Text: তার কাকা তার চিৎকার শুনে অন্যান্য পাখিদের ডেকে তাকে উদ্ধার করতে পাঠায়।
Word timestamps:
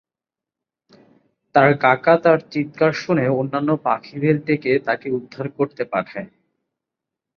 তার 1.55 1.71
কাকা 1.77 2.15
তার 2.17 2.39
চিৎকার 2.51 2.91
শুনে 2.93 3.25
অন্যান্য 3.39 3.69
পাখিদের 3.85 4.35
ডেকে 4.45 4.73
তাকে 4.87 5.07
উদ্ধার 5.11 5.47
করতে 5.57 5.83
পাঠায়। 5.85 6.29